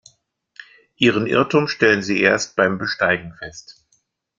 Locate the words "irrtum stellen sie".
1.27-2.21